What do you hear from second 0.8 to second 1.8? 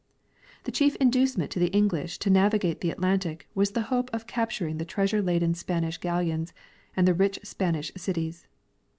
inducement to the